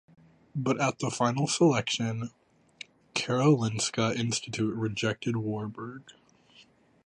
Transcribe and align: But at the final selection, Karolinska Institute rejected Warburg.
But 0.55 0.81
at 0.81 0.97
the 0.97 1.11
final 1.11 1.45
selection, 1.45 2.31
Karolinska 3.13 4.15
Institute 4.15 4.73
rejected 4.73 5.35
Warburg. 5.35 6.13